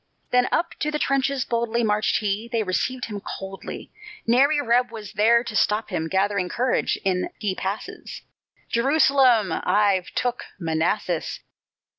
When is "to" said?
0.79-0.89, 5.43-5.55